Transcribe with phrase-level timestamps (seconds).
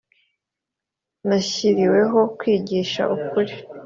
[1.27, 3.53] nashyiriweho kwigisha ukuri